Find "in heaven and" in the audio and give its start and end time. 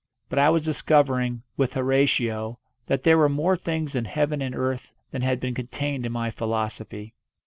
3.95-4.55